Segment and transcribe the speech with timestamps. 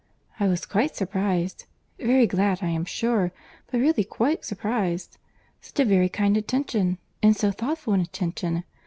[0.39, 3.31] I was quite surprized;—very glad, I am sure;
[3.69, 5.19] but really quite surprized.
[5.61, 8.63] Such a very kind attention—and so thoughtful an attention!